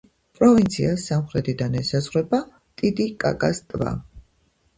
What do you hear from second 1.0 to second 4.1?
სამხრეთიდან ესაზღვრება ტიტიკაკას ტბა.